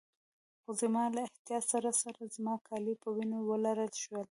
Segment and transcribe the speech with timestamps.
[0.63, 4.27] خو زما له احتیاط سره سره زما کالي په وینو ولړل شول.